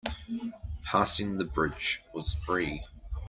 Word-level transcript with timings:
Passing 0.83 1.37
the 1.37 1.45
bridge 1.45 2.01
was 2.11 2.33
free. 2.33 2.81